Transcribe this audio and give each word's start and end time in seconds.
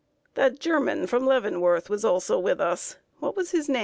That 0.33 0.57
German 0.57 1.05
from 1.05 1.27
Leavenworth 1.27 1.87
was 1.87 2.03
also 2.03 2.39
with 2.39 2.59
us 2.59 2.95
what 3.19 3.35
was 3.35 3.51
his 3.51 3.69
name?" 3.69 3.79